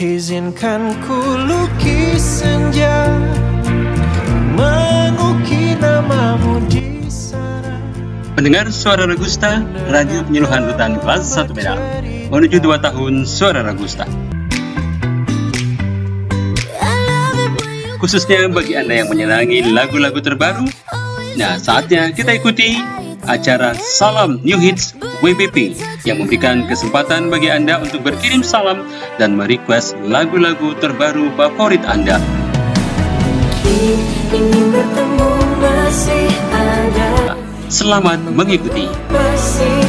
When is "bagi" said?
18.48-18.80, 27.30-27.46